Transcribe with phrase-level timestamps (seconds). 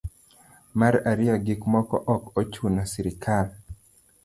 [0.79, 3.47] mar ariyo gik moko ok ochuno srikal